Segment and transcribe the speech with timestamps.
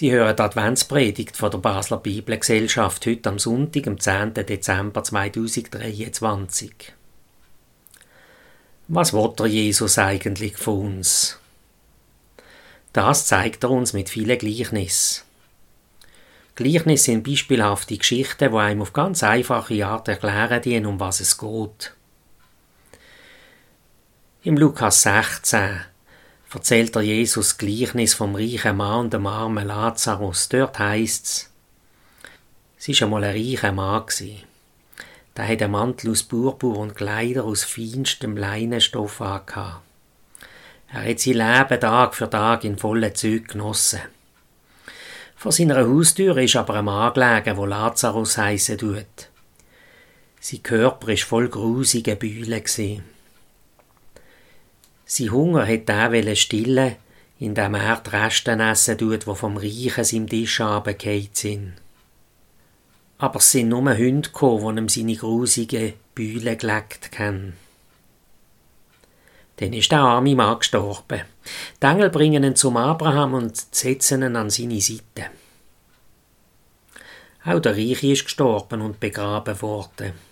[0.00, 4.32] Sie hören die Adventspredigt von der Basler Bibelgesellschaft heute am Sonntag, am 10.
[4.32, 6.94] Dezember 2023.
[8.88, 11.38] Was will der Jesus eigentlich von uns?
[12.94, 15.24] Das zeigt er uns mit vielen Gleichnissen.
[16.54, 21.36] Gleichnisse sind beispielhafte Geschichten, die einem auf ganz einfache Art erklären dienen, um was es
[21.36, 21.94] geht.
[24.44, 25.89] Im Lukas 16
[26.52, 30.48] erzählt der Jesus Gleichnis vom reichen Mann und dem armen Lazarus.
[30.48, 31.50] Dort heisst's,
[32.78, 34.04] es war einmal ein reicher Mann.
[35.36, 39.82] Der hatte einen Mantel aus Purpur und Kleider aus feinstem Leinenstoff angehabt.
[40.92, 44.00] Er hat sein Leben Tag für Tag in vollen Zügen genossen.
[45.36, 49.28] Vor seiner Haustür ist aber ein Mann gelegen, wo Lazarus heissen tut.
[50.40, 52.64] Sein Körper war voll grusige Bühle.
[55.12, 56.94] Sein Hunger hat er stillen,
[57.40, 61.72] indem er die Resten essen tut, die vom Reichen seinem Tisch runtergefallen sind.
[63.18, 67.54] Aber es sind nur Hunde gekommen, die ihm seine grusigen Bühle geleckt haben.
[69.56, 71.22] Dann ist der arme Mann gestorben.
[71.82, 75.26] Die Engel bringen ihn zum Abraham und setzen ihn an seine Seite.
[77.44, 80.29] Auch der Reiche ist gestorben und begraben worden.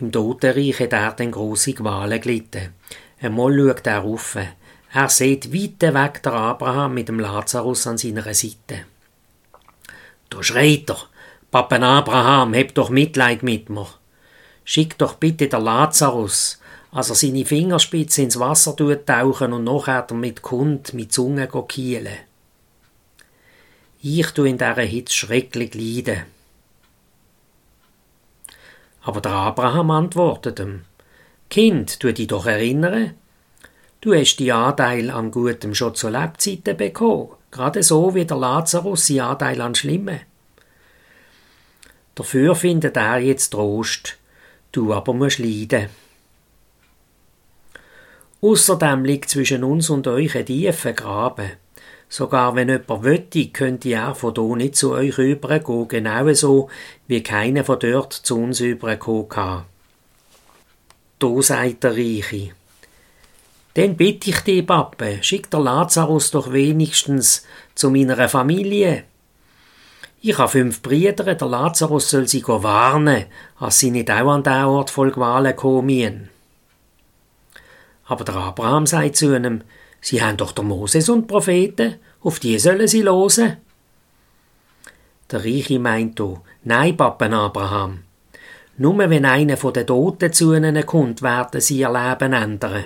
[0.00, 2.72] Im Totenreich hat er den grosse Qualen gelitten.
[3.20, 4.36] Einmal schaut er rauf.
[4.92, 8.86] Er sieht weit weg der Abraham mit dem Lazarus an seiner Seite.
[10.30, 10.98] Da schreit er,
[11.50, 13.88] Pappen Abraham, heb doch Mitleid mit mir.
[14.64, 16.60] Schick doch bitte der Lazarus,
[16.92, 22.18] als er seine Fingerspitze ins Wasser tauchen und nachher mit Kund mit Zunge kielen.
[24.02, 26.22] Ich tu in dieser Hitze schrecklich leiden.
[29.02, 30.82] Aber der Abraham antwortet ihm,
[31.48, 33.14] Kind, tu dich doch erinnern,
[34.00, 39.06] du hast die Anteil am Guten schon zu Lebzeiten bekommen, gerade so wie der Lazarus
[39.06, 40.20] sein Anteil an Schlimmen.
[42.14, 44.18] Dafür findet er jetzt Trost,
[44.72, 45.88] du aber musst leiden.
[48.42, 51.52] Außerdem liegt zwischen uns und euch ein tiefer Graben.
[52.12, 56.68] Sogar wenn jemand wötte, könnte er von hier nicht zu euch übergehen, genauso
[57.06, 59.62] wie keiner von dort zu uns übergekommen kann.
[61.20, 62.50] Da sagt der Reiche.
[63.74, 69.04] Dann bitte ich dich, Pappe, schick der Lazarus doch wenigstens zu meiner Familie.
[70.20, 73.26] Ich habe fünf Brüder, der Lazarus soll sie warnen,
[73.60, 76.28] als sie nicht auch an den Ort voll Qualen kommen.
[78.06, 79.62] Aber der Abraham sagt zu ihm,
[80.00, 83.58] Sie haben doch der Moses und Propheten, auf die sollen sie losen.
[85.30, 88.00] Der Reiche meint do, nein, Pappen Abraham.
[88.78, 92.84] Nur wenn einer von den Toten zu ihnen kommt, werden sie ihr Leben ändern.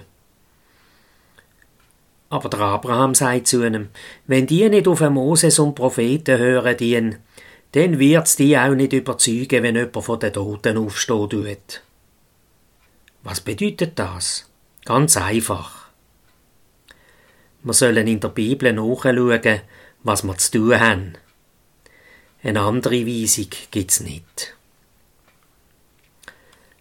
[2.31, 3.91] Aber der Abraham sagt zu ihnen,
[4.27, 7.19] wenn die nicht auf Moses und Propheten hören, dienen,
[7.73, 11.83] dann wird's die auch nicht überzeugen, wenn jemand von den Toten aufstehen tut.
[13.23, 14.51] Was bedeutet das?
[14.85, 15.84] Ganz einfach.
[17.65, 19.61] Wir sollen in der Bibel nachschauen,
[20.03, 21.15] was wir zu tun haben.
[22.43, 24.55] Eine andere Weisung gibt's nicht.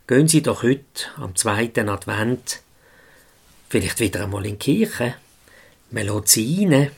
[0.07, 2.59] Gehen Sie doch heute, am zweiten Advent,
[3.69, 5.15] vielleicht wieder einmal in die Kirche.
[5.89, 6.91] Man lässt sie rein.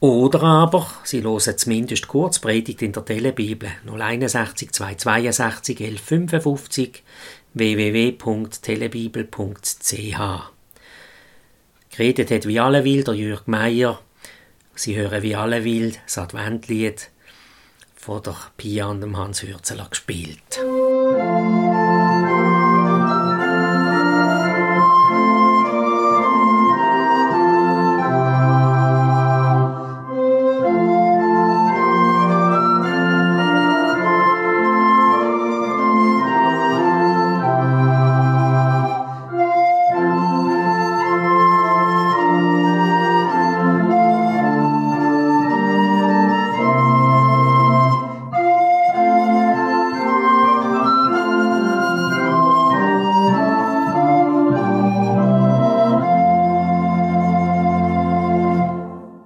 [0.00, 7.02] Oder aber, Sie hören zumindest Kurzpredigt in der Telebibel 061 262 1155
[7.54, 10.52] www.telebibel.ch
[11.94, 14.00] Geredet hat wie alle will der Jürg Meier.
[14.74, 17.10] Sie hören wie alle will das Adventlied
[17.94, 20.58] von der Pia und dem Hans Hürzeler gespielt.